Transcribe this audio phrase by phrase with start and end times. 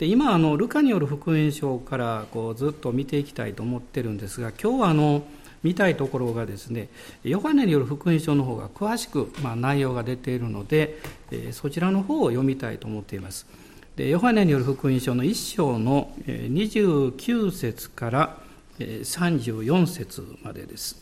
[0.00, 5.22] で今あのルカによる福音書からこうずっと見ていきたいと思ってるんですが今日はあの
[5.62, 6.88] 見たいところがですね
[7.22, 13.46] ヨハネによる福音書の方が詳しく、まあ、内容が出ているので、えそちらの方を読みたいと思っています。
[13.94, 18.38] でヨハネによる福音書の1章の29節から
[18.78, 20.96] 34節までです。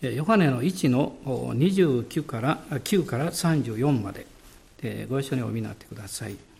[0.00, 6.51] ヨハネの1の29から9から34までご一緒にお見になってください。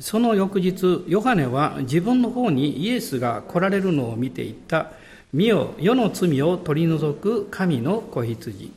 [0.00, 4.92] その翌日ヨハネは自分の方にイエスが来られるのを見ていった。
[5.32, 8.72] 見よ世の罪を取り除く神の子羊。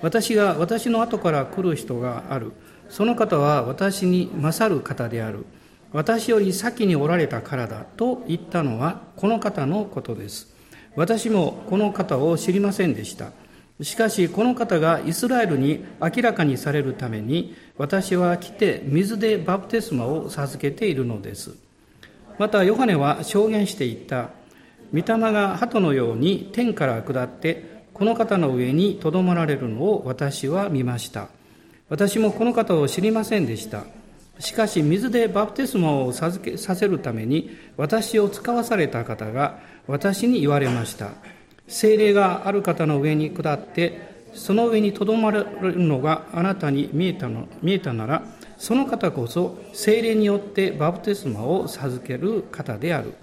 [0.00, 2.52] 私が私の後から来る人がある。
[2.88, 5.44] その方は私に勝る方である。
[5.92, 10.54] 私より先におられたからだと言ったのはこの方のことです。
[10.96, 13.32] 私もこの方を知りませんでした。
[13.82, 21.56] しかしこの方がイスラエルに明らかにされるために私は来て水でバプテスマを授けているのです。
[22.38, 24.30] またヨハネは証言していった。
[24.92, 31.28] 御霊が鳩のように天から下ってこの方の上にとどまられるのを私は見ました。
[31.88, 33.84] 私もこの方を知りませんでした。
[34.40, 41.10] しかし水でバプテスマを授けさせるために私を使わされた方が私に言われました。
[41.68, 45.46] 精霊がある方の上に下ってその上にとどまる
[45.78, 48.22] のがあなたに見えたの見えたなら
[48.56, 53.14] その方こそ精霊によってバプテスマを授ける方である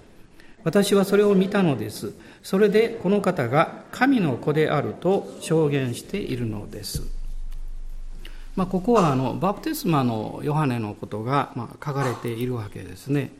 [0.66, 2.12] 私はそれを見たのです。
[2.42, 7.04] それでこの方が神の子であると証言しているのです。
[8.56, 13.30] まあ、ここはあのバプテスマのヨハネのことがまあ書かれているわけですね。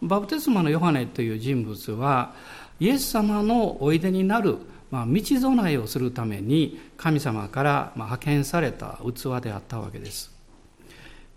[0.00, 2.34] バプテスマのヨハネという人物は
[2.80, 10.30] イエス様のおいでになるまあ、道備えをするために神様からまあ派遣された器であったわけです。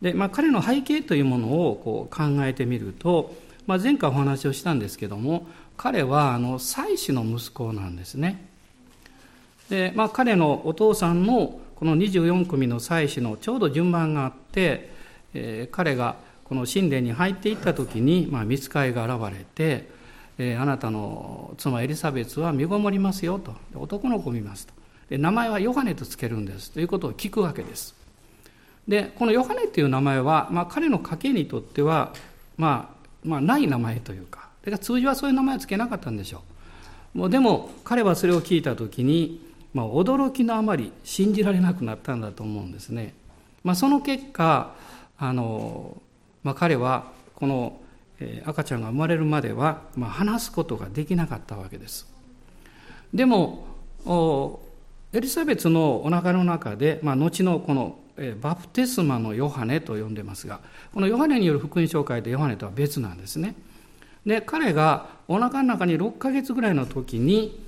[0.04, 3.34] で、まあ、彼の背景というものをこう考えてみると
[3.70, 5.46] まあ、前回お話をしたんですけども
[5.78, 8.44] 彼はあの妻子の息子なんですね
[9.70, 14.90] で、まあ、彼のお父さんのこの24組の妻子のちょうど順番があって、
[15.36, 16.16] えー、彼が
[16.46, 19.88] この神殿に入っていった時に、まあ、見つかいが現れて、
[20.40, 23.54] えー、あなたの妻エリザベスは身ごもりますよと。
[23.76, 24.74] 男の子を見ますと。
[25.10, 26.72] で名前はヨハネとつけるんです。
[26.72, 27.94] ということを聞くわけです。
[28.88, 32.14] でこのヨハネという名前は、まあ、彼の家系にとっては
[32.58, 34.48] まあまあ、ない名前というか。
[34.64, 36.42] だから通常はそういう名前を付けなかったんでしょ
[37.16, 37.18] う。
[37.18, 39.42] もうでも彼はそれを聞いた時に、
[39.74, 43.14] まあ、驚きのあまり信じられなくなったんだと思うんですね、
[43.64, 44.76] まあ、その結果
[45.18, 46.02] あの、
[46.44, 47.80] まあ、彼はこの
[48.46, 52.08] 赤ちゃんが生まれるまでは、まあ、話すことができなかったわけです。
[53.14, 53.68] でも
[55.14, 57.98] エリザベスのお腹の中で、まあ、後のこの
[58.42, 60.60] バプテスマのヨハネと呼んでますが
[60.94, 63.56] このヨハネによる福音紹介でヨハネとは別なんですね。
[64.26, 67.64] で彼がお腹の中に6ヶ月ぐらいの時に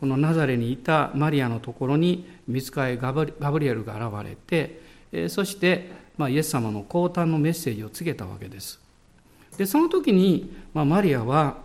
[0.00, 3.26] このナザレにいたマリアのところに見つかいガブ
[3.60, 8.81] リエルが現れてそしてまイエス様の降誕のメッセージを告げたわけです。
[9.56, 11.56] でその時にまあマリアは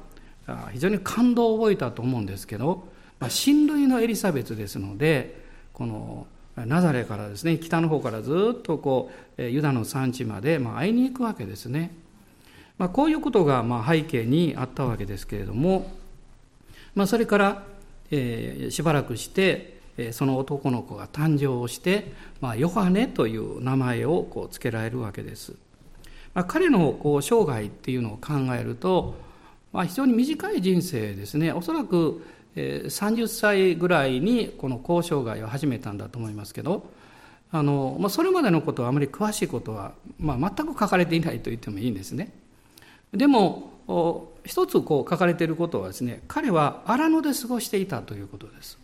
[0.71, 2.87] 非常に感動を覚えたと思うんですけど
[3.19, 5.41] まあ親類のエリザベスですので
[5.73, 11.91] このナザレからですね北の方からずっとこうユダの産地まで、まあ、会いに行くわけですね、
[12.77, 15.91] まあ、こういうことがまあ背景にあったわけですけれども、
[16.95, 17.63] まあ、それから、
[18.09, 19.77] えー、しばらくして
[20.11, 25.53] その男の子が誕生をして、まあ、ヨハネという名前をこう付けられるわけです、
[26.41, 29.15] あ、彼のこう生涯っていうのを考えると、
[29.73, 32.23] まあ、非常に短い人生ですねおそらく
[32.55, 36.89] 30歳ぐらいにこの交渉外を始めたんだと思いますけど
[37.51, 42.31] あの、まあ、それまでのことはあまり詳しいことは、まあ、全く書かれていないと言ってもいいんですね。
[43.13, 43.71] でも
[44.43, 48.77] 一つこう書かれていることはですね彼は荒野で過ごしていたということです。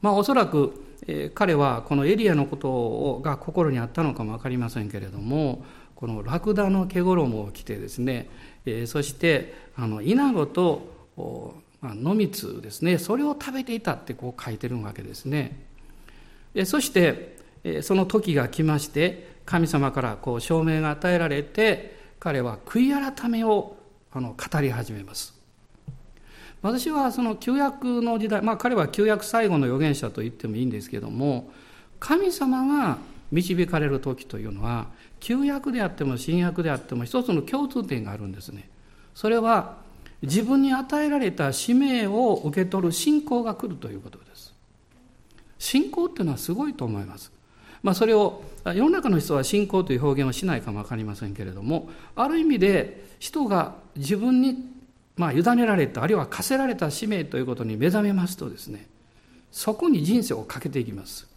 [0.00, 5.64] まあ、おそらく、えー、彼はこのエリアのことが心にあったのかも分かりませんけれども
[6.02, 8.28] このラクダの毛衣を着てですね、
[8.66, 10.90] えー、そしてあの稲子と
[11.80, 15.60] まあ、野蜜ですねそれを食べていたってこう書いてるわけですね。
[16.54, 17.36] でそして
[17.82, 23.76] その時が来まして神様からこう証明が与えられて彼は悔い改めを
[24.12, 25.38] あの語り始めます。
[26.62, 31.52] 私はその旧約の時代まあ彼は旧約最後の預言者と言ってもいいんですけども
[32.00, 32.98] 神様が
[33.30, 34.88] 導かれる時というのは
[35.22, 38.68] 旧約であっても新約であっても一つの共通点があるんですね。
[39.14, 39.76] それは
[40.20, 44.52] 自分に与えられた使命を受け取る信仰が来るということです。
[45.60, 47.32] 信仰っていうのはすごいと思います。
[47.84, 54.70] まあ、それを世の中の人は信仰という表現をしないかも分かりませんけれどもある意味で人が自分に
[55.16, 58.86] まあ委ねられたあるいは課せられた使命ということに目覚めますとですね
[59.50, 61.28] そこに人生をかけていきます。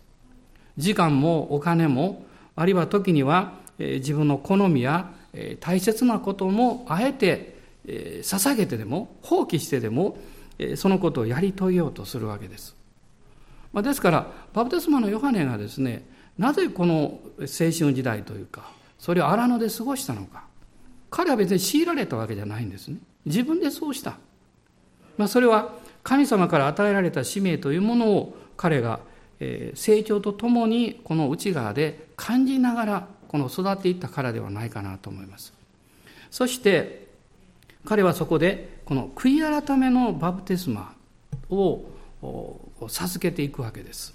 [0.77, 5.11] 時間もお金もあるいは時には自分の好みや
[5.59, 7.55] 大切なこともあえて
[7.85, 10.17] 捧げてでも放棄してでも
[10.75, 12.75] そのことをやり遂げようとするわけです。
[13.73, 16.05] ですからバプテスマのヨハネがですね
[16.37, 20.45] なぜこの青春時代というかそれを荒野で過ごしたのか。
[21.11, 22.97] 彼は別に強いられたわけじゃないんですね。
[23.25, 24.17] 自分でそうした、
[25.17, 25.73] まあ、それは
[26.03, 28.99] 神様から与えられた使命というものを彼が
[29.75, 35.53] 成長とともにこの内側で感じながらこの育っていったからではないかなと思います。
[36.31, 37.07] そして
[37.85, 40.95] 彼はそこでこの悔い改めのバプテスマ
[41.49, 41.85] を
[42.87, 44.13] 授けていくわけです。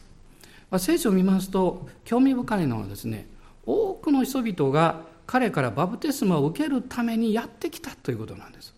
[0.78, 3.26] 聖書を見ますと興味深いのはですね
[3.66, 8.74] 多くの人々が彼からバプテスマを受けるためにやってきたということなんです。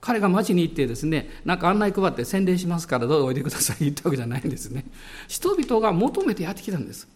[0.00, 4.84] 彼が町に行ってですねなんか案内配って洗礼しますからどうぞおいでください言ったわけじゃないんですね。
[5.28, 7.08] 人々が求めてやってきたんです。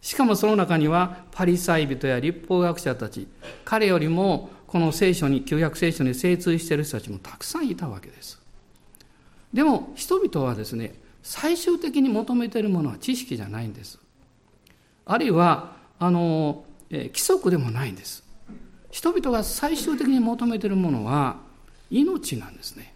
[0.00, 3.28] しかもその中にはパリサイ人や立法学者たち
[3.64, 8.40] 彼よりもこの聖書に旧約聖書に精通している人たちもたくさんいたわけです。
[9.52, 13.98] でも人々はですね最終的に求めているものは知識じゃないんです。
[15.04, 18.24] あるいはあのえ規則でもないんです。
[18.90, 21.36] 人々が最終的に求めているものは
[21.90, 22.94] 命なんですね。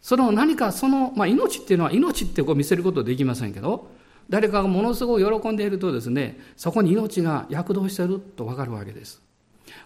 [0.00, 3.90] その何かその、まあ、命っていうのは命ってこう見せることはできませんけど
[4.28, 9.22] 誰かがものすごい喜んでいるとですねそこに命が躍動していると分かるわけです。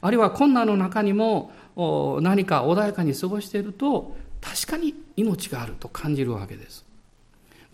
[0.01, 1.53] あるいは困難の中にも
[2.23, 6.85] 何か穏やかに過ごしていると確かに命があると感じるわけです。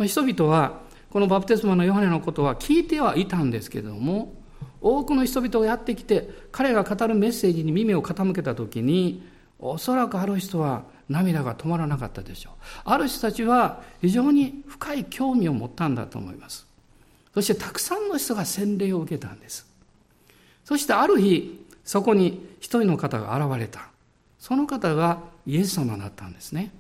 [0.05, 0.81] 人々は
[1.11, 4.35] このバプテスマのヨハネのことは聞いてはいたんですけれども
[4.81, 9.27] 多くの人々がやってきて彼が語るメッセージに耳を傾けた時に
[9.59, 12.53] おそらくある人は涙が止まらなかったでしょう。
[12.85, 16.67] ある人たちは非常に深い興味を持ったんだと思います。
[17.35, 19.67] そしてたくさんの人が洗礼を受けたんです。
[20.65, 23.89] そしてある日そこに一人の方が現れた。
[24.39, 26.71] その方がイエス様だったんですね。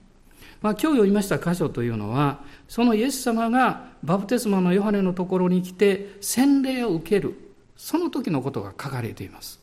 [0.60, 7.34] まあ、今日読みました箇所というのはそのイエス様がバプテスマのヨハネのところに来て洗礼を受ける。
[7.76, 9.60] その時のことが書かれています。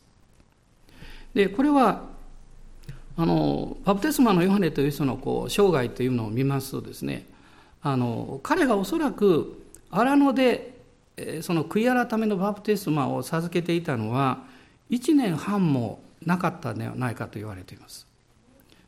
[1.34, 2.15] でこれは
[3.18, 7.26] あのバプテスマのヨハネという人のこう生涯というのを見ますとですね
[7.82, 10.76] あの彼がおそらく荒野で
[11.40, 14.44] その悔い改めのバプテスマを授けていたのは
[14.90, 18.06] 1年半もなかったのではないかと言われています。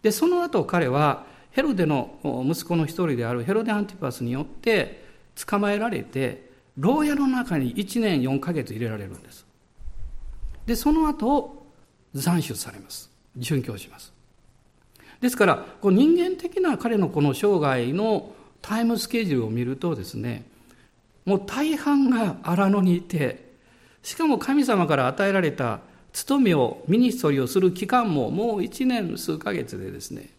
[0.03, 5.05] でその後彼はヘロデの息子の一人であるヘロデ・アンティパスによって
[5.47, 9.47] 捕まえられて牢屋の中に1年4ヶ月入れられるんです。
[10.67, 11.67] でその後
[12.15, 13.11] 斬首されます。
[13.39, 14.18] 殉教します。
[15.21, 18.33] ですからこう人間的な彼のこの生涯の
[18.63, 20.45] タイムスケジュールを見るとですね
[21.25, 23.49] もう大半が荒野にいて
[24.03, 25.81] しかも神様から与えられた
[26.13, 30.31] 務めをミニストリーをする期間ももう1年数ヶ月でですね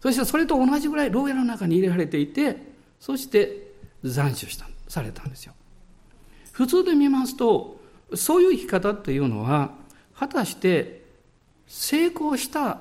[0.00, 2.56] そしてそれと同じぐらい牢屋の中に入れられていて
[2.98, 3.72] そして
[4.02, 5.54] 斬首したされたんですよ。
[6.52, 7.80] 普通で見ますと
[8.14, 9.70] そういう生き方っていうのは
[10.14, 11.04] 果たして
[11.66, 12.78] 成功した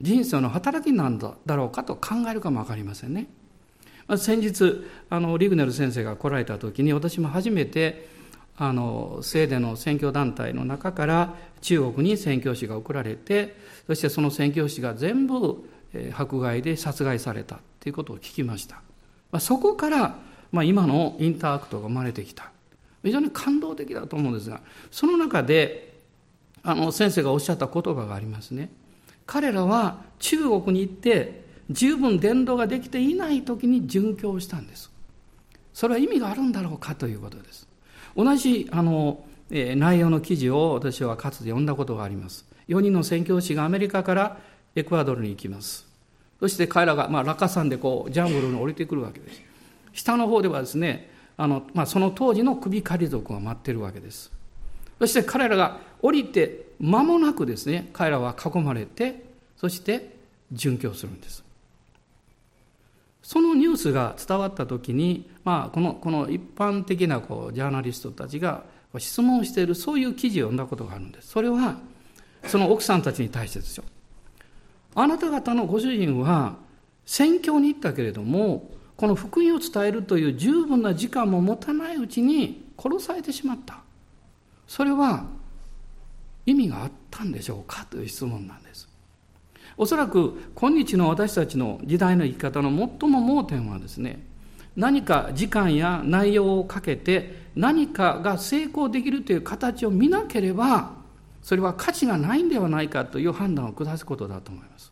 [0.00, 3.26] 人生の働きなんだろうかと考えるかも分かりませんね。
[4.06, 8.08] まあ先日あのリグネル先生が来られた時に私も初めて
[8.56, 15.68] あのスウェーデンの宣教団体の中から中国に宣教師が送られてそしてその宣教師が全部
[16.12, 18.76] 迫害で殺害されたということを聞きました。
[19.30, 20.16] まあ、そこから、
[20.52, 22.50] まあ、今のインターアクトが生まれてきた。
[23.02, 25.94] 非常に感動的だと思うんですが、その中で、
[26.62, 28.70] あの、先生がおっしゃった言葉がありますね。
[29.28, 34.90] 彼らは中国に行って、十分伝道ができていない時に殉教したんです。
[35.74, 37.68] それは意味があるんだろうかということです。
[38.16, 42.46] 同じ、あの、えー、内容の記事を私はかつて読んだことがあります。
[42.68, 44.38] 4人の宣教師がアメリカから
[44.74, 45.86] エクアドルに行きます。
[46.40, 49.42] そして彼らが、まあ、落下山でこうジャングルに降りてくるわけです。
[49.92, 54.32] 下の方ではですね、あのまあ、その当時の首狩り族が待ってるわけです。
[54.98, 59.24] そして彼らが降りて間もなくですね、彼らは囲まれて、
[59.56, 60.16] そして
[60.52, 61.44] 殉教するんです。
[63.22, 68.64] そのニュースが伝わった時に、まあ、このこの一般的なこうジャーナリストたちが
[68.96, 71.28] 質問しているそういう記事を読んだことがあるんです。
[71.28, 71.76] それは
[72.44, 73.84] その奥さんたちに対してですよ。
[74.94, 76.56] あなた方のご主人は
[77.04, 83.80] 宣教に行ったけれどもこの福音を伝えるという十分な時間も持たないうちに殺されてしまった
[84.66, 85.24] それは
[86.48, 88.88] 意味があったんでしょうかという質問なんです。
[89.76, 94.24] おそらく今日の私たちの時代の生き方の最も盲点はですね
[94.74, 100.94] 何か時間や内容をかけて何かが成功できるという形を見なければ
[101.42, 104.90] それは価値がないんではないかという判断を下すことだと思います。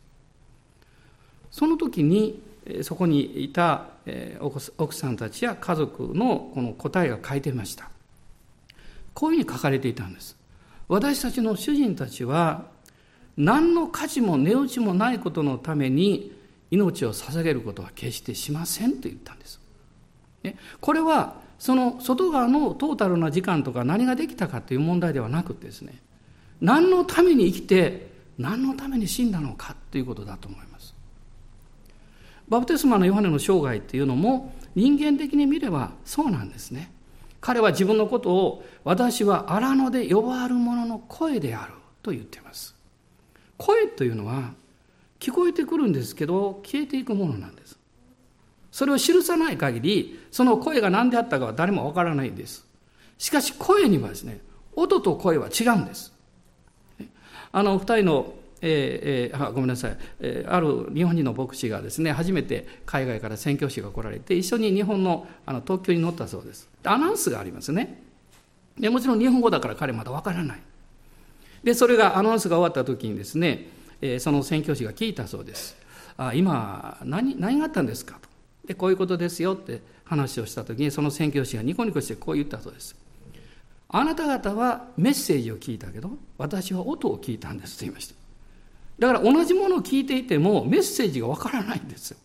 [1.51, 2.39] その時に
[2.83, 3.87] そこにいた
[4.77, 7.89] 奥さんたちや家族のこの答えが書いてました。
[9.15, 10.36] こういうふうに書かれていたんです。
[10.87, 12.65] 私たちの主人たちは
[13.35, 16.31] 何の価値も値打ちもないことのために
[16.71, 19.59] 命を捧げることは決してしませんと言ったんです。
[20.79, 25.99] これはその外側のトータルな時間とか何ができたかという問題ではなくてですね
[26.61, 30.93] 何のために生きて何のために死んだのかということだと思います。
[32.47, 36.91] バプテスマのヨハネの生涯っていうのも人間的に見ればそうなんですね。
[37.39, 42.75] 彼は自分のことを私は荒野で呼ばわる者の声であると言っています。
[43.57, 44.53] 声というのは
[45.19, 47.77] 聞こえてくるんですけど消えていくものなんです。
[48.71, 52.65] それを記さない限りその声が何であったかは誰もわからないんです。
[53.17, 54.41] しかし声にはですね
[54.75, 56.13] 音と声は違うんです。
[57.51, 66.69] あの二人のえーえー、あごめんなさい、えー、ある日本人の牧師がですね初めて海外から宣教師が来られて一緒に日本のあの特急に乗ったそうです。
[66.83, 68.01] アナウンスがありますね。
[68.79, 70.61] でもちろん日本語だから彼まだわからない。
[71.63, 73.67] でそれがアナウンスが終わった時にですね、
[74.01, 75.75] えー、その宣教師が聞いたそうです。
[76.17, 78.19] あ今何何があったんですか？
[78.21, 78.27] と。
[78.67, 82.95] でこういうことですよって話をした時にその宣教師がニコニコしてこう言ったそうです。
[83.89, 88.26] あなた方はメッセージを聞いたけど私は音を聞いたんですと言いました。
[88.99, 92.17] だから同じものを聞いていてもメッセージがわからないんですよ。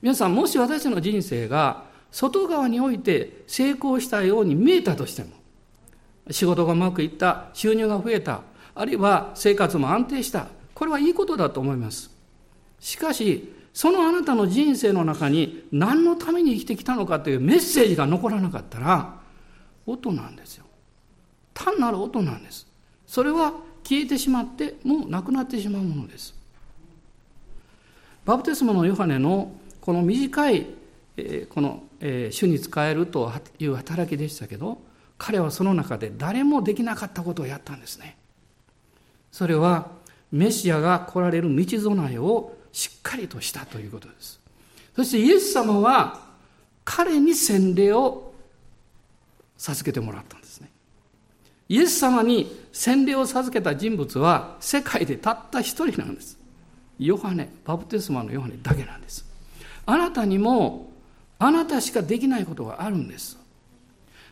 [0.00, 5.30] 皆さん、もし私の人生が外側において成功したように見えたとしても、
[6.30, 8.42] 仕事がうまくいった、収入が増えた、
[8.74, 12.10] あるいは生活も安定した、これはいいことだと思います。
[12.80, 19.20] しかし、そのあなたの人生の中に何のために生きてきたのかというメッセージが残らなかったら、
[19.86, 20.64] 音なんですよ。
[21.54, 22.66] 単なる音なんです。
[23.06, 23.52] それは
[23.88, 26.34] 消えてしまってもうなくなってしまうものです。
[28.26, 30.66] バプテスマのヨハネのこの短い
[31.48, 31.82] この
[32.30, 34.78] 主に仕えるという働きでしたけど
[35.16, 38.18] 彼はその中で誰もできなかったことをやったんですね。
[39.32, 39.90] それは
[40.30, 44.38] メシアが来られる道備えをしっかりとしたということです。
[44.94, 46.20] そしてイエス様は
[46.84, 48.34] 彼に洗礼を
[49.56, 50.37] 授けてもらった。
[51.68, 56.38] イエス様に洗礼を授けた人物は世界でたった一人なんです。
[56.98, 59.24] ヨハネ、バプテスマのヨハネだけなんです。
[59.84, 60.90] あなたにも
[61.38, 63.38] あなたしかできないことがあるんです。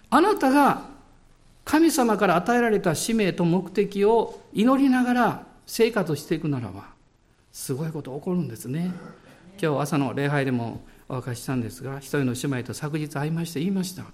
[0.08, 0.82] あなたが
[1.64, 6.86] 神様から与えられた使命と目的を祈りながら生活していくならば、
[7.52, 8.92] すごいこと起こるんですね。
[9.60, 14.04] 今日朝の礼拝でもお明かししたんですが、一人の姉妹と昨日会いまして言いました。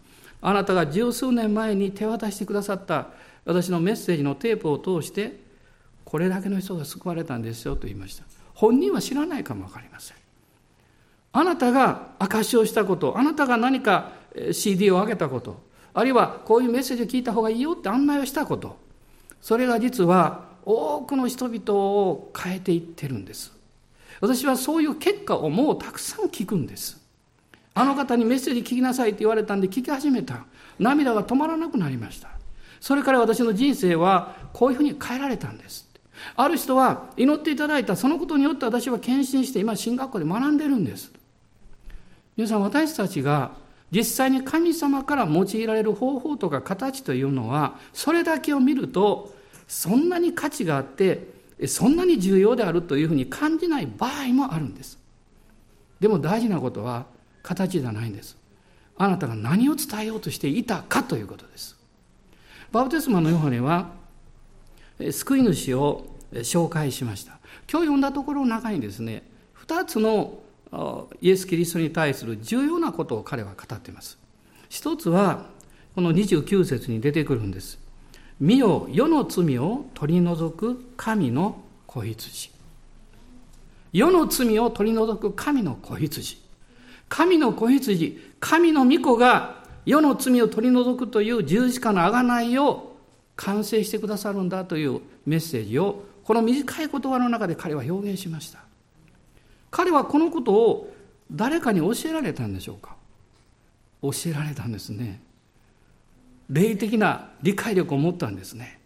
[0.43, 3.07] あなたが十数年前に手渡してくださった
[3.45, 5.41] 私のメッセージのテープを通して
[6.05, 8.25] これだけの人が救われたんですよと言いました。
[8.55, 10.17] 本人は知らないかも分かりません。
[11.33, 14.13] あなたが証しをしたことあなたが何か
[14.53, 15.63] CD を上げたこと
[15.95, 18.77] あるいはこういうメッセージを聞いた方がいいよって案内をしたこと
[19.41, 23.53] それが実は多くの人々を変えていってるんです。
[24.21, 27.02] 私はそういう結果をもうたくさん聞くんです。
[27.75, 30.45] あの方にメッセージ聞きなさいって言われたんで聞き始めた。
[30.79, 32.29] 涙が止まらなくなりました。
[32.81, 35.89] それから私の人生はこういうふうに変えられたんです。
[36.37, 41.13] ある人は祈っていただいたそのことによって私は献身して今進学校で学んでるんです。
[42.37, 43.53] 皆さん私たちが
[43.91, 49.35] 実際に神様から用いられる方法とか形というのはそれだけを見ると
[49.69, 51.29] そんなに価値があって
[51.67, 54.99] そんなに重要であるというふうに感じない場合もあるんです。
[56.01, 57.07] でも大事なことは
[57.43, 58.37] 形じゃないんです。
[58.97, 61.77] あなたが何を伝えようとしていたかということです。
[62.71, 63.91] バプテスマのヨハネは
[65.11, 67.39] 救い主を紹介しました。
[67.71, 69.23] 今日読んだところの中にですね
[69.67, 70.39] 2つの
[71.21, 74.19] イエス・キリストに対する重要なことを彼は語っています。
[74.69, 75.47] 一つは
[75.95, 77.79] この29節に出てくるんです
[78.41, 82.51] 「身よ世の罪を取り除く神の子羊」
[83.93, 86.42] 世の罪を取り除く神の子羊。
[87.13, 92.97] 神の子羊、神の御子が世の罪を取り除くという十字架の贖いを
[93.37, 98.61] 完成してくださるんだというメッセージをこの短い言葉の中で彼は表現しました。
[99.71, 100.95] 彼はこのことを
[101.31, 102.97] 誰かに教えられたんでしょうか？
[104.01, 105.21] 教えられたんですね。
[106.49, 108.81] 霊的な理解力を持ったんですね。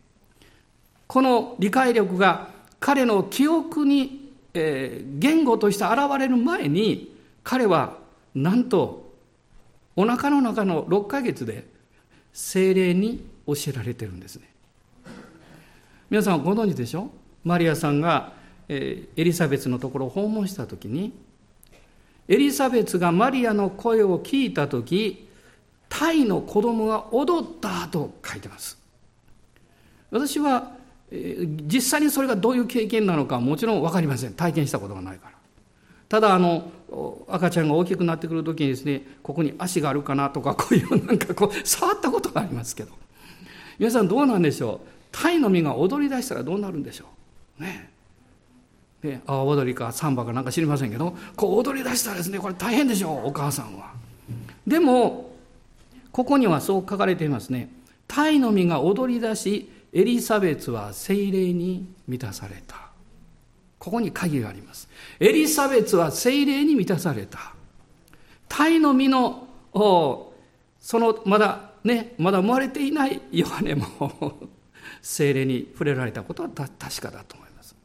[1.07, 2.49] この理解力が
[2.81, 8.05] 彼の記憶に、えー、言語として現れる前に彼は
[8.37, 9.15] なんと
[9.97, 11.65] お腹の中の6ヶ月で
[12.35, 14.51] 精霊に教えられてるんですね。
[16.11, 17.11] 皆さんご存知でしょ？
[17.43, 18.35] マリアさんが、
[18.69, 21.13] エリザベスのところを訪問した時に
[22.29, 25.29] エリザベスがマリアの声を聞いた時
[25.89, 28.79] タイの子供が踊ったと書いてます。
[30.11, 30.73] 私は、
[31.11, 34.35] 実際にそれがどういう経験なのかもちろん分かりません。
[34.35, 35.36] 体験したことがないから。
[36.09, 36.71] ただあの
[37.29, 42.93] 赤ちゃんが大きくなってくる時にですねここに足があるかなとかこういうなんかこう触ったことがありますけど。
[43.79, 44.89] 皆さんどうなんでしょう？
[45.13, 47.07] 鯛の実が踊り出したらどうなるんでしょ
[47.59, 47.63] う？
[47.63, 47.91] ね。
[49.03, 51.17] ね阿波踊りかサンバかなんか知りませんけど。
[51.37, 53.93] こう踊り出したらですねこれ大変でしょうお母さんは。
[54.67, 55.31] でも
[56.13, 57.69] ここにはそう書かれていますね。
[58.09, 62.86] 鯛の実が踊り出しエリザベツは精霊に満たされた。
[63.87, 64.89] ここに鍵があります
[65.21, 67.55] エリザベツは精霊に満たされた
[68.49, 69.47] 鯛の実の
[70.81, 73.87] そのまだねまだ生まれていないヨハネも
[75.03, 77.77] 精霊に触れられたことは確かだと思います。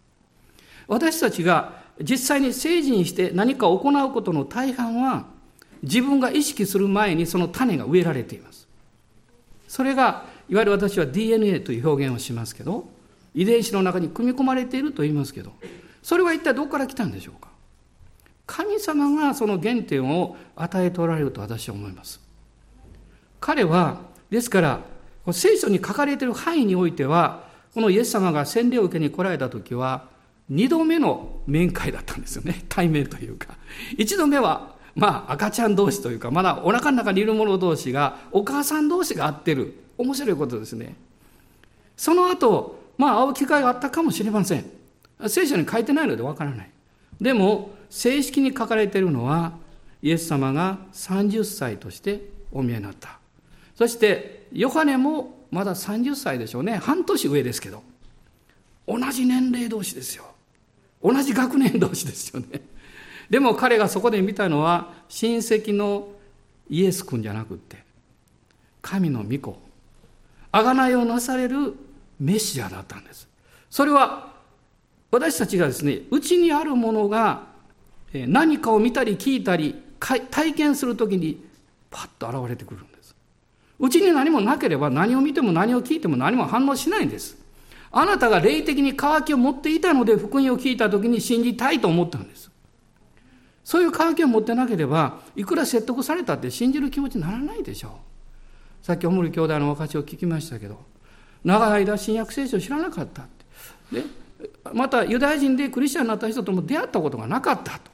[0.87, 5.27] 私たちが実際に成人して何かを行うことの大半は
[5.83, 8.67] 自分が意識する前にその種が植えられています。
[9.67, 12.89] それがいわゆる私は DNA という表現をしますけど
[13.35, 15.53] 遺伝子の中に組み込まれていると言いますけど
[16.01, 17.49] それは一体どこから来たんでしょうか？
[18.47, 22.19] 神様がその原点を与えておられると私は思います。
[23.39, 24.81] 彼はですから
[25.31, 27.43] 聖書に書かれている範囲においては、
[27.73, 30.09] このイエス様が洗礼を受けに来られた時は、
[30.49, 32.65] 二度目の面会だったんですよね。
[32.67, 33.55] 対面というか。
[33.97, 39.75] 一度目は、まあ赤ちゃん同士というか、まだお腹の中にいる者同士が、お母さん同士が会ってる。
[39.97, 40.95] 面白いことですね。
[41.95, 44.65] その後、まあ会う機会があったかもしれません。
[45.27, 46.69] 聖書に書いてないのでわからない。
[47.19, 49.53] でも、正式に書かれているのは、
[50.01, 53.21] イエス様が30歳としてお見えになった。
[53.75, 57.83] そしてヨハネもまだ30歳でしょうね半年上ですけど
[58.87, 60.25] 同じ年齢同士ですよ
[61.03, 62.61] 同じ学年同士ですよね
[63.29, 66.09] でも彼がそこで見たのは親戚の
[66.69, 67.83] イエス君じゃなくって
[68.81, 69.57] 神の御子
[70.51, 71.75] 贖いをなされる
[72.19, 73.27] メシアだったんです
[73.69, 74.30] それは
[75.11, 77.43] 私たちがですねうちにあるものが
[78.13, 81.45] 何かを見たり聞いたり体験するときに
[81.89, 83.15] パッと現れてくるんです
[83.81, 87.35] うちに何もなければ何を見ても何を聞いても何も反応しないんです。
[87.91, 92.51] あなたが霊的に渇きを持っていたので福音を聞いた時に信じたいと思ったんです。
[93.63, 97.89] そういう渇きを持ってなければ、いくら説得されたって信じる気持ちにならないでしょ
[98.83, 98.85] う。
[98.85, 100.79] さっきおもり兄弟のお証を聞きましたけど、
[101.43, 103.25] 長い間新約聖書を知らなかったっ
[103.91, 104.01] て。
[104.01, 104.05] で、
[104.73, 107.91] またユダヤ人でクリスチャンになった人とも出会ったことがなかったと。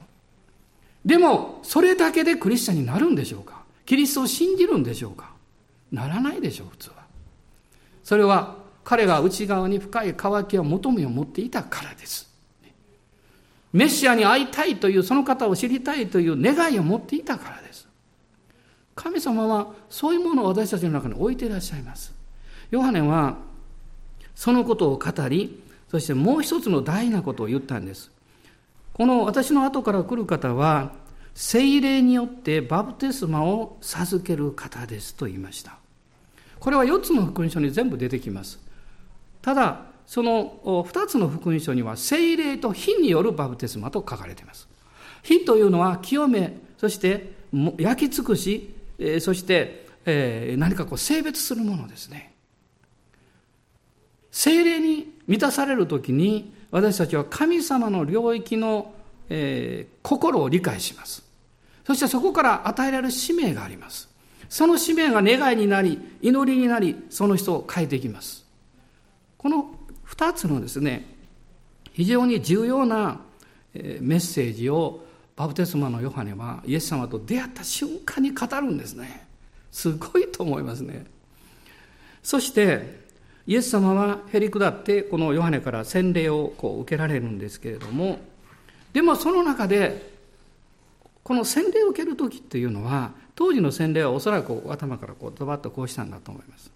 [1.04, 3.62] でも、それだけでクリスチャンになるんでしょうか？
[3.86, 5.32] キリストを信じるんでしょうか？
[5.90, 6.96] ならないでしょう、普通は。
[8.04, 12.28] それは彼が内側に深い渇きを求めを持っていたからです。
[13.72, 17.86] メシアに会いたいという、その方を知りたいという願いを持っていたからです。
[18.94, 22.12] 神様はそういうものを私たちの中に置いていらっしゃいます。
[22.70, 23.36] ヨハネは
[24.34, 28.10] そのことを語り、そしてもう一つの大事なことを言ったんです。
[28.92, 30.92] この私の後から来る方は、
[31.34, 35.78] 聖霊によってバプテスマを授ける方ですと言いました。
[36.58, 38.58] これは4つの福音書に全部出てきます。
[39.40, 44.68] ただ、その2つの福音書には聖霊と火によるバプテスマと書かれています。
[45.22, 47.34] 火というのは清め、そして
[47.78, 48.74] 焼き尽くし、
[49.20, 49.86] そして
[50.58, 52.34] 何かこう性別するものですね。
[54.32, 58.92] 聖霊に満たされるときに私たちは神様の領域の、
[59.28, 61.22] えー、心を理解します。
[61.86, 64.08] そしてそこから与えられる使命があります。
[64.48, 68.44] その使命が願いになり、祈りになり、その人を変えていきます。
[69.36, 71.06] この二つのですね、
[71.92, 73.20] 非常に重要な
[73.74, 75.04] メッセージを
[75.36, 79.26] バプテスマのヨハネはイエス様と出会った瞬間に語るんですね。
[79.70, 81.06] すごいと思いますね。
[82.22, 83.07] そして、
[83.48, 88.18] イエス様はへり下ってこのヨハネから洗礼をこう受けられるんですけれども、
[88.92, 90.12] でもその中で
[91.22, 96.70] この洗礼を受ける時っていうのは当時の洗礼はおそらく頭からこうドバッとこうしたんだと思います。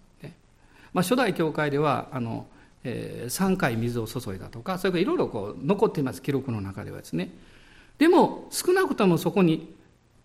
[0.93, 2.47] まあ、初代教会ではあの、
[2.83, 7.29] えー、3回水を注いだとかそれからいろいろこう残っています記録の中ではですね。
[7.99, 9.75] でも少なくともそこに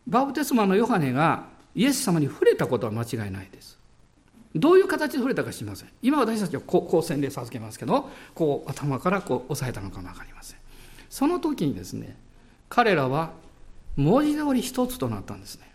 [0.06, 3.77] バプテスマのヨハネがイエス様に触れたことは間違いないです。
[4.54, 5.88] どういう形で触れたか知りません。
[6.02, 10.58] 今私たちはこうこう洗礼授けますけどこう頭からこう押さえたのかも分かりません。
[11.10, 12.16] その時にですね
[12.68, 13.32] 彼らは
[13.96, 15.70] 文字通り一つとなったんですね。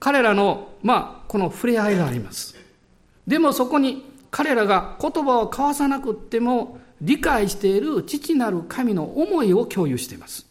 [0.00, 2.56] 彼らのまあこの触れ合いがあります。
[3.26, 10.46] でもそこに彼らが言葉を交わさなくっても理解している父なる神の思いを共有しています。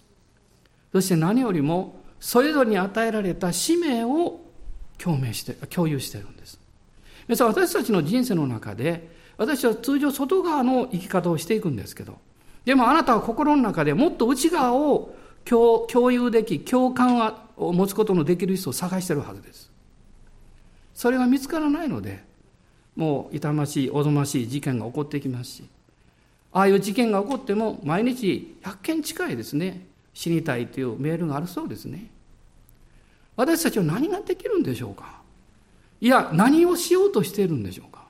[0.91, 4.39] そして何よりもそれぞれに与えられた使命を
[4.97, 6.62] 共鳴して共有しているんです。
[7.27, 12.17] 皆さん私たちの人生の中で私は通常外側の生き方をしていくんですけど
[12.65, 19.69] でもあなたは心の中でもっと内側を共有でき共感を持つことのできる人を探しているはずです。
[20.93, 22.23] それが見つからないので
[22.95, 25.63] もう痛ましいおぞましい事件が起こってきますし
[26.51, 32.11] ああいう事件が起こっても毎日100件近いですね死にたいというメールがあるそうですね。
[33.35, 35.22] 私たちは何ができるんでしょうか？
[36.03, 38.03] いや何をしようとしているんでしょうか？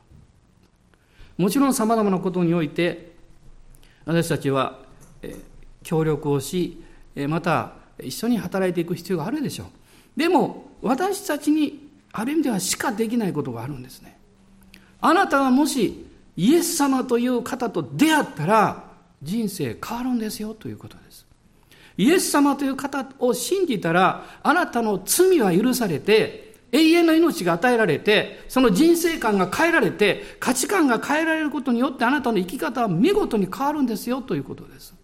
[1.37, 3.11] もちろんさまざまなことにおいて
[4.03, 4.79] 私たちは
[5.83, 6.81] 協力をし
[7.27, 9.67] また一緒に働いていく必要があるでしょう。
[10.19, 14.17] でも私たちにある意味ではしかできないことがあるんですね。
[14.99, 18.85] あなたがもしイエス様という方と出会ったら
[19.21, 21.27] 人生変わるんですよということです。
[21.97, 34.95] イエス様という方を信じたらあなたの罪は許されて永遠の命が与えられてその人生観が変えられて価値観が変えられることによってあなたの生き方は見事に変わるんですよということです。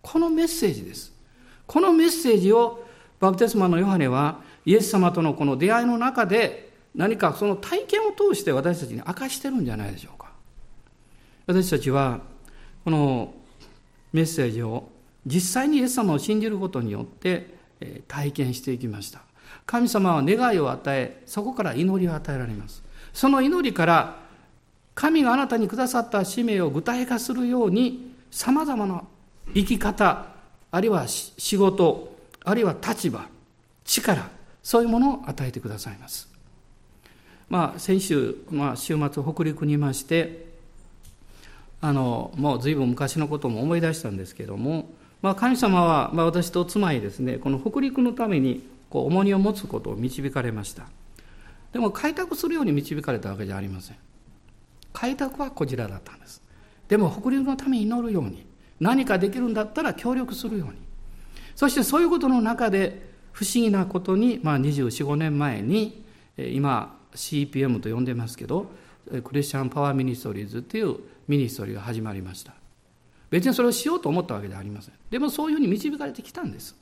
[0.00, 1.12] このメッセージです。
[1.66, 2.84] このメッセージを
[3.18, 10.30] バプテスマのヨハネはイエス様とのこの出会いの中で何かその体験を通して私たちに明かしてるんじゃないでしょうか。
[11.46, 12.20] 私たちは
[12.84, 13.34] この
[14.12, 14.88] メッセージを
[15.26, 17.58] 実際にイエス様を信じることによって
[18.06, 19.27] 体験していきました。
[19.66, 22.82] 神様は願いを与えそこから祈りを与えられます。
[23.12, 24.16] その祈りから
[24.94, 29.04] 神があなたにくださった使命を具体化するようにさまざまな
[29.54, 30.26] 生き方
[30.70, 33.26] あるいは仕事あるいは立場
[33.84, 34.30] 力
[34.62, 36.28] そういうものを与えてくださいます。
[37.48, 40.46] まあ先週、まあ、週末北陸にいまして
[41.80, 44.90] あのもう随分昔のことも思い出したんですけども、
[45.22, 50.84] まあ、神様は、まあ、私と妻にですねこの北陸のためにこう重荷を持つことを導かれました。
[51.72, 53.96] でも開拓するように導かれたわけじゃありません。
[54.92, 56.42] 開拓はこちらだったんです。
[56.88, 58.46] でも北陸のために祈るように
[58.80, 60.76] 何かできるんだったら協力するように。
[61.54, 66.04] そしてそういうことの中で不思議なことに、まあ、245年前に
[66.36, 68.70] 今 CPM と呼んでますけど
[69.24, 70.96] クリスチャンパワーミニストリーズっていう
[71.26, 72.54] ミニストリーが始まりました。
[73.30, 74.94] 別にそれをしようと思ったわけではありません。
[75.10, 76.74] でもそういうふうに導かれてきたんです。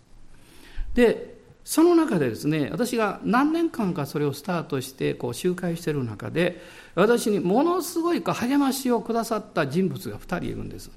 [0.95, 1.36] で
[1.67, 6.63] その中でですね私が何年間かそれをスタートしてこう集会している中で
[6.95, 10.93] 私にものすごい励ましをくださった人物が2人いるんです。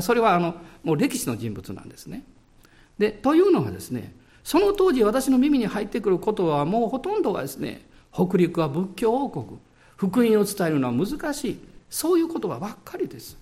[0.00, 0.54] それはあの
[0.84, 2.22] もう歴史の人物なんですね。
[2.98, 9.58] でというのはですねその当時私の耳に入ってくる言葉はもうほとんどがですね北陸は仏教王国。
[9.96, 11.60] 福音を伝えるのは難しい。
[11.90, 13.36] そういう言葉ばっかりです。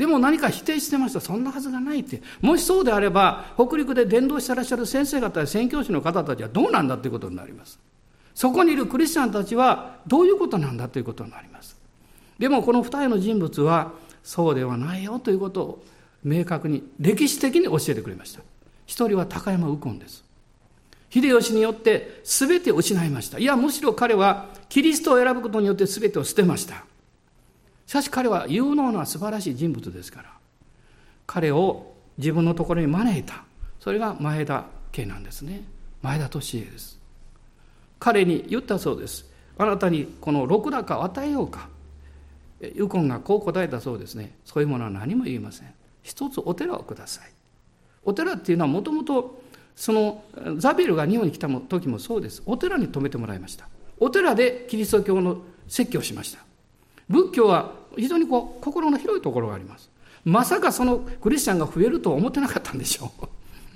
[0.00, 1.20] でも何か否定してました。
[1.20, 2.22] そんなはずがないって。
[2.40, 7.78] もしそうであれば北陸で伝道してらっしゃる先生方や宣教師の方たちはどうなんだということになります。
[8.34, 11.76] そこにいるクリスチャンたちはどういうことなんだということになります。
[12.38, 13.92] でもこの二人の人物は
[14.24, 15.84] そうではないよということを
[16.24, 18.40] 明確に歴史的に教えてくれました。
[18.86, 20.24] 一人は高山右近です。
[21.10, 23.38] 秀吉によって全てを失いました。
[23.38, 26.86] いやむしろ彼はキリストを選ぶことによって全てを捨てました。
[27.90, 30.30] しかし彼は有能な素晴らしい人物ですから
[31.26, 33.42] 彼を自分のところに招いた。
[33.80, 35.64] それが前田家なんですね。
[36.00, 37.00] 前田利家です。
[37.98, 39.28] 彼に言ったそうです。
[39.58, 41.68] あなたにこの禄高を与えようか。
[42.60, 44.36] 右近がこう答えたそうですね。
[44.44, 45.74] そういうものは何も言いません。
[46.04, 47.32] 一つお寺をください。
[48.04, 49.42] お寺っていうのはもともと
[49.74, 50.22] その
[50.58, 52.40] ザビエルが日本に来た時もそうです。
[52.46, 53.68] お寺に泊めてもらいました。
[53.98, 56.38] お寺でキリスト教の説教しました。
[57.08, 59.90] 仏教は非常にこう心の広いところがあります。
[60.24, 63.26] まさかそのクリスチャンが増えるとは思ってなかったんでしょう。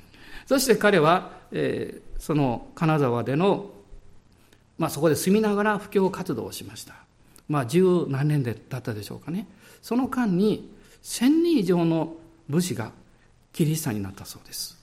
[0.46, 3.70] そして彼は、えー、その金沢での、
[4.78, 6.94] まあ、そこで住みながら布教活動をしました。
[7.48, 9.46] まあ十何年でだったでしょうかね。
[9.82, 10.70] その間に
[11.02, 12.16] 千人以上の
[12.48, 12.92] 武士が
[13.52, 14.76] キリシタンになったそうです。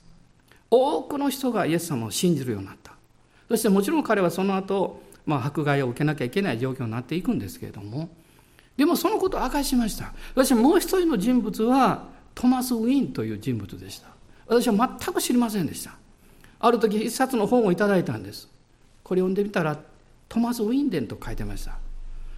[0.69, 2.93] 多くの人がイエス様を信じるようになった。
[3.49, 8.09] そしてもちろん彼はその後、まあ、迫害を受けなきゃいけない状況になっていくんですけれども
[8.77, 10.13] でもそのことを明かしました。
[10.33, 14.07] 私もう一人の人物はトマス・ウィンという人物でした。
[14.47, 15.93] 私は全く知りませんでした。
[16.59, 18.49] ある時一冊の本をいただいたんです。
[19.03, 19.77] これ読んでみたら
[20.29, 21.77] トマス・ウィンデンと書いてました。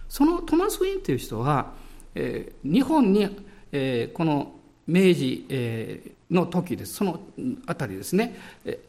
[0.08, 1.72] そのトマス・ウィンという人は、
[2.14, 3.28] えー、日本に、
[3.72, 4.54] えー、この
[4.86, 6.94] 明治、えー、の時です。
[6.94, 7.20] その
[7.66, 8.36] あたりですね。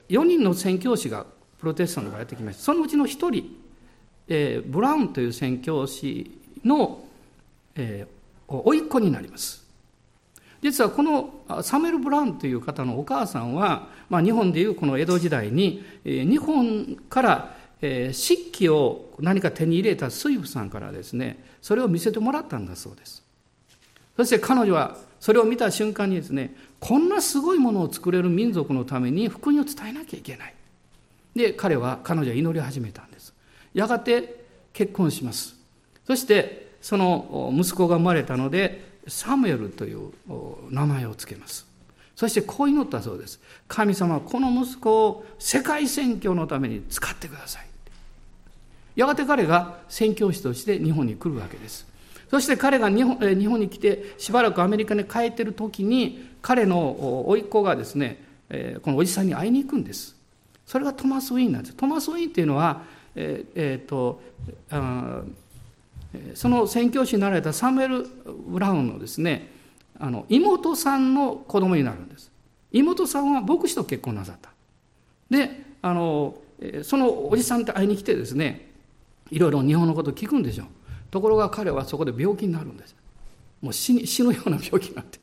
[0.10, 1.25] 4人の宣教師が
[1.60, 2.63] プロテスタントからやってきました。
[2.63, 3.55] そのうちの1人、
[4.27, 7.05] えー、ブラウンという宣教師の、
[7.75, 9.65] えー、甥っ子になります。
[10.61, 23.23] 実はこのサメル・ブラウンという方のお母さんは、まあ、日本でいうこの江戸時代に、えー、日本からえー、漆器を何か手に入れた水夫さんからですねそれを見せてもらったんだそうです。
[24.17, 30.55] そして彼女はそれを見た瞬間にですねこんなすごいものを作れる民族のために福音を伝えなきゃいけない。
[31.35, 33.33] で彼は彼女は祈り始めたんです。
[33.73, 35.55] やがて結婚します。
[36.07, 40.12] そしてその息子が生まれたのでサムエルという
[40.69, 41.65] 名前を付けます
[42.15, 43.41] そしてこう祈ったそうです。
[43.67, 47.65] 神様この息子を世界宣教のために使ってください。
[48.95, 51.86] やがて彼が宣教師として日本に来るわけです。
[52.30, 58.24] そして彼が日本日本に来てしばらくアメリカに帰ってる時に彼の甥っ子がですね
[58.84, 60.15] このおじさんに会いに行くんです。
[60.65, 61.76] それがトマス・ウィーンなんです。
[61.76, 62.84] トマス・ウィーンっていうのは、
[63.15, 64.21] えーえーと
[66.36, 68.04] その宣教師になられたサムエル・
[68.47, 69.51] ブラウンのですね
[69.99, 72.32] あの妹さんの子供になるんです。
[72.71, 74.49] 妹さんは牧師と結婚なさった。
[75.30, 76.38] であの
[76.84, 78.71] そのおじさんって会いに来てですね
[79.32, 80.67] いろいろ日本のことを聞くんでしょう。
[81.12, 82.95] ところが彼はそこで病気になるんです。
[83.62, 85.19] もう死に死ぬような病気になって。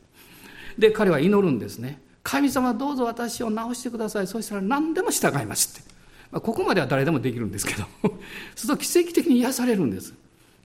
[0.78, 2.00] で彼は祈るんですね。
[2.22, 4.26] 神様どうぞ私を治してください。
[4.26, 5.90] そしたら何でも従いますって、
[6.30, 7.84] まあ、ここまでは誰でもできるんですけど
[8.54, 10.14] すると奇跡的に癒されるんです。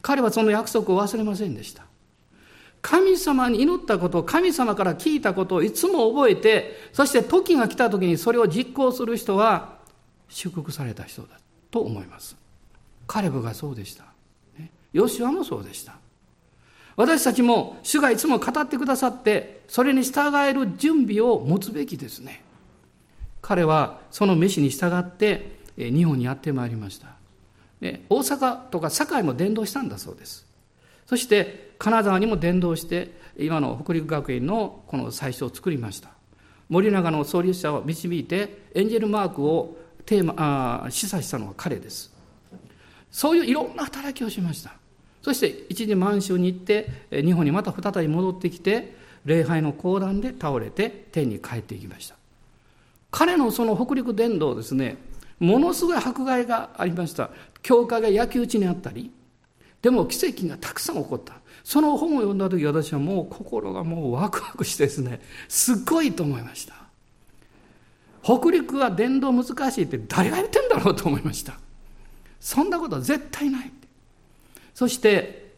[0.01, 1.83] 彼はその約束を忘れませんでした。
[2.81, 9.79] 神様に祈ったことを神様から聞いたことをいつも覚えてそして時が来た時にそれを実行する人は
[10.29, 11.39] 祝福された人だ
[11.71, 12.37] と思います。
[13.07, 14.05] カレブがそうでした。
[14.93, 15.95] ヨシュアもそうでした。
[16.95, 22.43] 私たちも主がいつも語ってくださってそれに従える準備を持つべきですね。
[23.41, 27.16] 彼はその飯に従って日本にやってまいりました。
[27.81, 30.45] 大阪とか堺も伝道したんだそうです。
[31.05, 36.09] そして金沢にも伝道して今の北陸学院のこの最初を作りました。
[36.69, 40.33] 森永の創立者を導いてエンジェルマークをテーマ
[40.85, 42.11] あ示唆したのは彼です。
[43.11, 44.73] そういういろんな働きをしました。
[45.21, 52.15] そして一時満州に行って日本にまた再び戻ってきて礼拝の講談で倒れて天に帰っていきました。
[53.11, 54.97] 彼のその北陸伝道ですね
[55.39, 57.29] ものすごい迫害がありました
[57.61, 59.11] 教会が焼き討ちにあったり
[59.81, 61.35] でも奇跡がたくさん起こった。
[61.63, 66.75] その本を読んだ時私はもう心がもうワクワクしてですね、すっごいと思いました。
[68.23, 71.59] 北陸は伝道難しいって誰が言ってんだろうと思いました。
[72.39, 73.71] そんなことは絶対ない。
[74.73, 75.53] そして、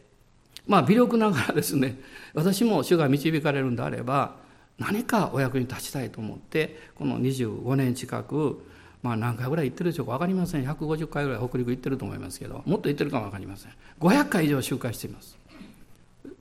[0.68, 2.00] まあ微力ながらですね、
[2.34, 4.36] 私も主が導かれるんであれば、
[4.78, 8.64] 何かお役に立ちたいと思って、この25年近く
[9.02, 10.68] まあ何回ぐらい行ってるでしょうか分かりません。
[10.68, 12.64] 150回ぐらい北陸行ってると思いますけど。
[12.66, 13.72] もっと行ってるかも分かりません。
[14.00, 15.38] 500回以上集会しています。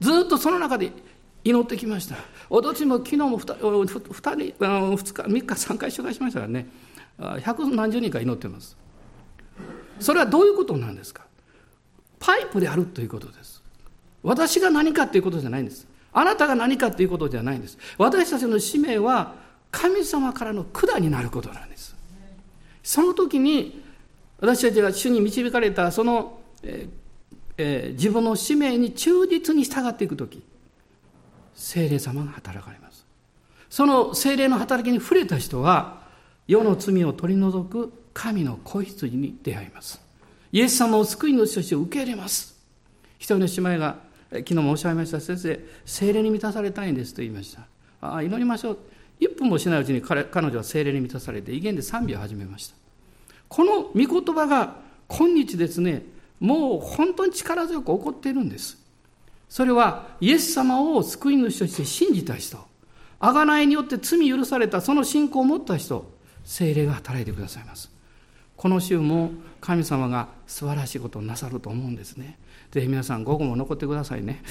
[0.00, 0.90] ずっとその中で
[1.44, 2.16] 祈ってきました。
[2.50, 6.66] おとちも昨日も 2, 2人2日3日3回集会しましたからね。
[7.42, 8.76] 百何十人か祈ってます。
[10.00, 11.24] それはどういうことなんですか？
[12.18, 13.62] パイプであるということです。
[14.22, 15.86] 私が何かということじゃないんです。
[16.12, 17.78] あなたが何かということじゃないんです。
[17.98, 19.34] 私たちの使命は
[19.70, 21.94] 神様からの管になることなんです。
[22.88, 23.82] その時に
[24.40, 26.88] 私たちが主に導かれたその、え
[27.58, 30.42] えー、自分の使命に忠実に従っていく時
[31.54, 33.04] 精霊様が働かれます。
[33.68, 36.00] その精霊の働きに触れた人は
[36.46, 40.00] 世の罪を取り除く神の子羊に出会います。
[40.50, 42.56] イエス様を救い主として受け入れます。
[43.18, 43.98] 一人の姉妹が
[44.30, 47.66] 昨日もおっしゃいました先生精霊に満たされたいんですと言いました。
[48.00, 48.78] ああ祈りましょう。
[49.20, 52.77] 1分もしないうちに彼彼女は精霊に満たされて威厳で賛美を始めました。
[53.48, 54.76] この御言葉が
[55.08, 56.02] 今日ですね、
[56.40, 58.78] もう本当に力強く起こっているんです。
[59.48, 62.58] それはイエス様を救い主として信じた人、
[63.20, 66.10] 贖いによって罪許されたその信仰を持った人、
[66.44, 67.90] 精霊が働いてくださいます。
[68.56, 69.30] この週も
[69.60, 72.38] 神様が素晴らしいことをなさると思うんですね。
[72.70, 74.42] ぜひ皆さん午後も残ってくださいね。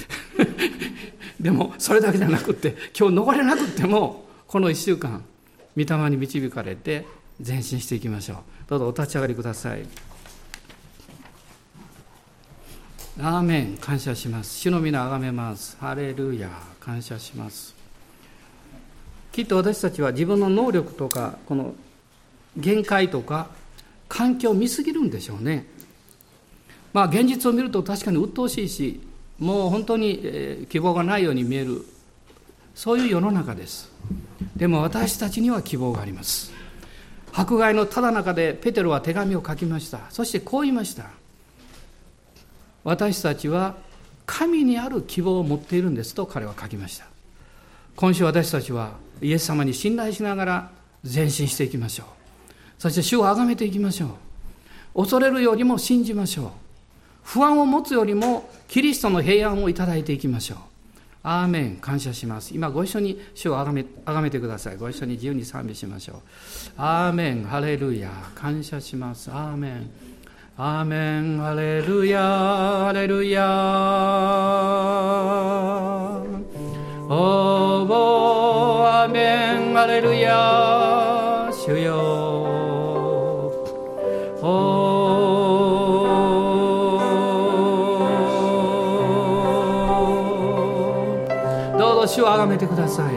[1.38, 5.24] でもそれだけじゃなくて今日残れなくてもこの1週間
[5.76, 7.06] 御霊に導かれて
[7.46, 8.36] 前進していきましょう。
[8.68, 9.86] どうぞお立ち上がりください。
[13.20, 14.58] アーメン感謝します。
[14.58, 15.76] 主の皆あがめます。
[15.80, 17.74] ハレルヤ感謝します。
[19.32, 21.74] きっと私たちは自分の能力とかこの
[22.56, 23.48] 限界とか
[24.08, 25.66] 環境を見すぎるんでしょうね。
[26.92, 29.00] まあ現実を見ると確かに鬱陶しいし
[29.38, 31.86] もう本当に、希望がないように見える
[32.74, 33.90] そういう世の中です
[34.56, 36.57] でも私たちには希望があります
[37.38, 40.00] 迫害のただ中でペテロは手紙を書きました。
[40.10, 41.04] そしてこう言いました。
[42.82, 43.76] 私たちは
[44.26, 47.04] 神にある希望を持っているんですと彼は書きました。
[47.94, 50.70] 今週私たちはイエス様に信頼しながら
[51.04, 52.06] 前進していきましょう。
[52.76, 54.16] そして主を崇めていきましょ
[54.96, 55.02] う。
[55.02, 56.50] 恐れるよりも信じましょう。
[57.22, 60.58] 不安を持つよりもキリストの平安をいただいていきましょう。
[61.28, 62.54] アーメン感謝します。
[62.54, 64.78] 今ご一緒に主をあがめあがめてください。
[64.78, 66.16] ご一緒に自由に賛美しましょう。
[66.78, 69.30] アーメンハレルヤ感謝します。
[69.30, 69.90] アーメン
[70.56, 73.46] アーメンハレルヤハレルヤ
[77.10, 77.92] おー
[79.02, 82.48] アーメンハレルヤ主よ。
[92.18, 93.14] 主をあがめてください。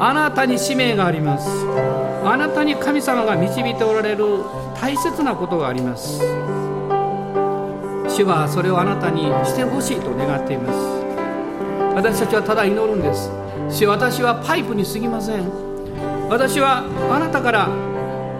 [0.00, 1.48] あなたに使命があります。
[2.24, 4.24] あなたに神様が導いておられる
[4.80, 6.18] 大切なことがあります。
[8.08, 10.78] 主はそれをあなたにしてほしいと願っています。
[11.94, 13.30] 私たちはただ祈るんです。
[13.70, 15.44] 主私はパイプに過ぎません。
[16.28, 17.68] 私はあなたから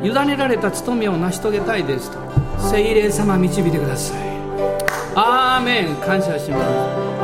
[0.02, 2.10] 委ねられた務めを成し遂げたいです。
[2.10, 2.18] と
[2.58, 4.18] 聖霊様導いてください。
[5.14, 5.94] アーメン。
[6.04, 6.64] 感謝します。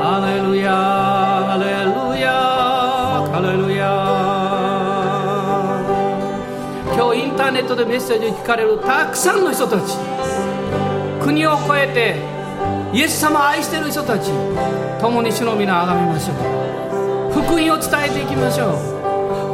[0.01, 2.60] ハレルヤハレルヤ
[3.41, 3.89] ハレルヤ
[6.95, 9.97] 今日インターネットでメッセージを聞かれるたくさんの人たち。
[11.25, 12.17] 国を越えて
[12.95, 14.31] イエス様を愛している人たち。
[15.01, 16.37] 共に主の皆をあがめましょう。
[17.33, 18.75] 福音を伝えていきましょ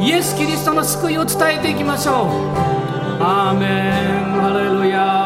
[0.01, 0.03] う。
[0.03, 2.27] イエス・キリストの救いを伝えていきましょう。
[3.23, 3.71] アーメン
[4.41, 5.26] ハレルヤ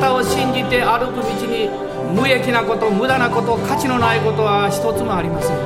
[0.00, 1.68] あなたを信じて歩く道に
[2.16, 5.58] 無益なこと無駄なこと価値のないことは一つもありません。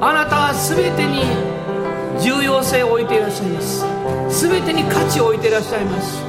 [0.00, 1.26] あなたは全てに
[2.22, 3.82] 重要性を置いていらっしゃいます。
[4.46, 6.22] 全てに価値を置いていらっしゃいます。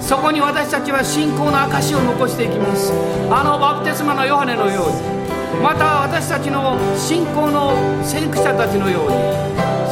[0.00, 2.92] そこに私たちは信仰の証を残していきます。
[3.32, 5.64] あのバプテスマのヨハネのように。
[5.64, 7.72] また私たちの信仰の
[8.04, 9.16] 先駆者たちのように。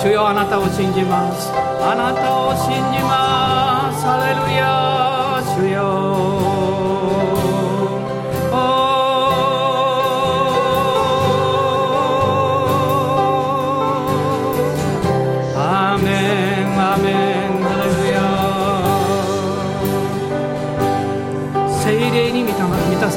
[0.05, 1.49] 主よあなたを信じます。
[1.81, 4.05] あなたを信じます。
[4.05, 6.04] ハレルヤ主よ。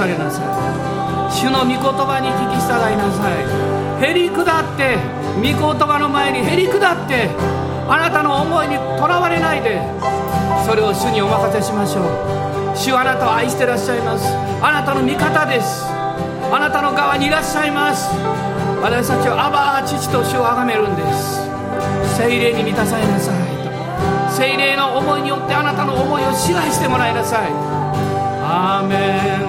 [0.07, 1.31] 満たされなさい。
[1.31, 3.43] 主の御言葉に聞き従いなさい。
[4.09, 4.97] へり下って
[5.35, 7.29] 御言葉の前にへり下って
[7.89, 9.81] あなたの思いにとらわれないで
[10.65, 12.05] それを主にお任せしましょう。
[12.77, 14.31] 主はあなたを愛してらっしゃいます。
[14.61, 15.85] あなたの味方です。
[16.49, 18.09] あなたの側にいらっしゃいます。
[18.81, 21.43] 私たちはアバー父と主を崇めるんです。
[22.15, 23.35] 聖霊に満たされなさい
[24.29, 24.31] と。
[24.31, 27.51] 聖霊の思いによってあなたの思いを支配してもらいなさい。
[28.43, 29.47] アーメン。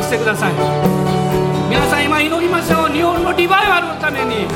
[0.00, 0.52] してください。
[1.68, 2.92] 皆さん今祈りましょう。
[2.92, 4.46] 日本のリバイバルのために。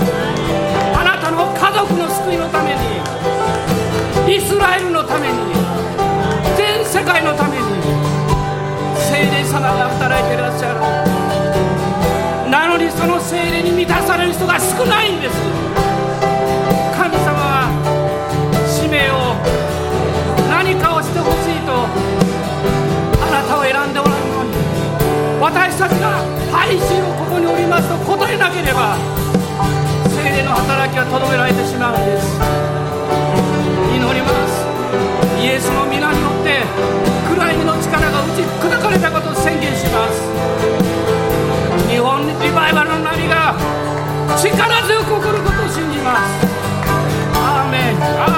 [0.95, 3.03] あなたの家族の救いのために。
[4.37, 5.35] イスラエルのために。
[6.57, 7.65] 全世界のために。
[8.97, 10.81] 聖霊様が働いていらっしゃる。
[12.51, 15.66] なのにその聖霊に満たされる人が少ないんです。
[26.53, 28.97] 配信をここにおりますと答えなければ
[30.11, 32.39] 精霊の働きはとどめられてしまうんです。
[33.95, 34.67] 祈ります。
[35.39, 36.65] イエスの皆によって
[37.31, 40.23] 暗闇の力が打ち砕かれたことを宣言します。
[41.89, 43.55] 日本リバイバルの波が
[44.37, 46.47] 力強く起こることを信じます。
[47.35, 48.36] アーメンアーメン。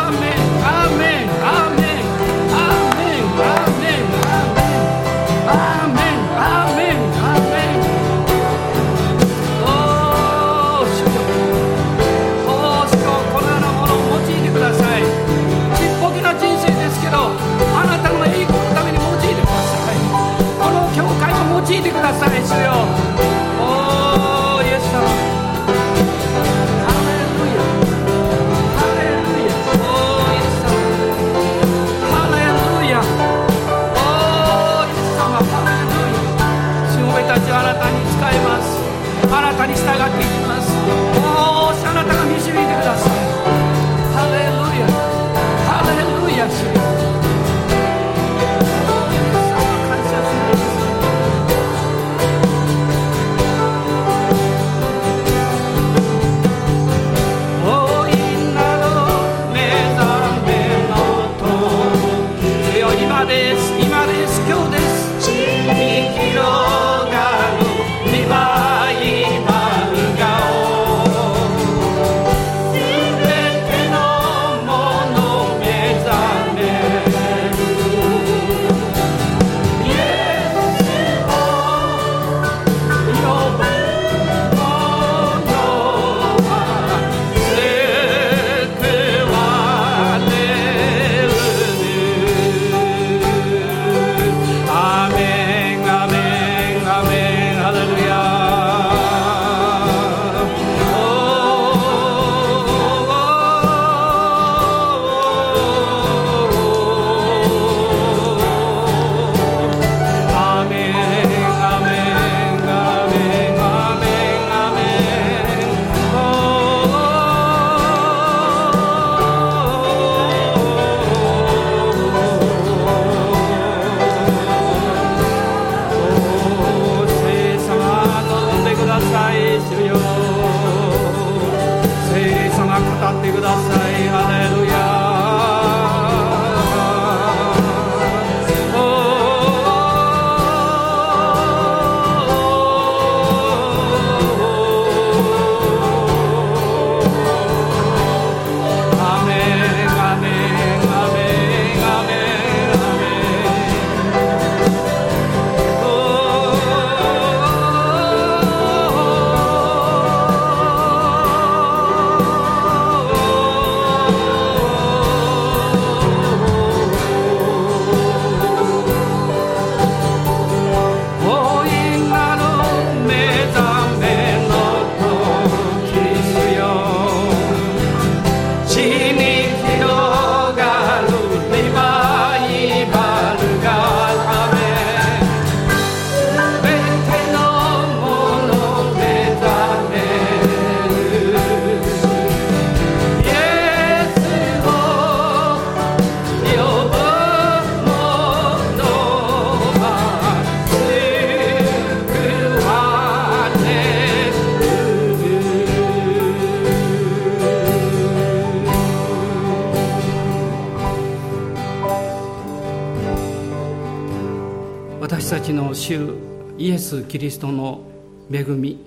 [217.38, 217.84] ス・トの
[218.32, 218.84] 恵み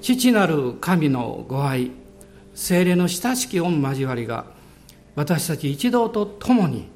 [0.00, 1.90] 父なる神のご愛
[2.54, 4.46] 精霊の親しき御交わりが
[5.14, 6.88] 私たち一同と共に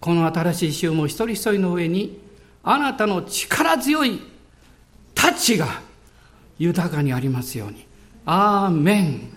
[0.00, 2.18] この新しい週も一人一人の上に
[2.64, 4.20] あなたの力強い
[5.14, 5.82] タッチが
[6.58, 7.86] 豊かにありますように。
[8.24, 9.28] アーメン